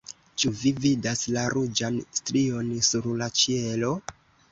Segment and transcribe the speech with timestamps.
[0.43, 3.93] ĉu vi vidas la ruĝan strion sur la ĉielo?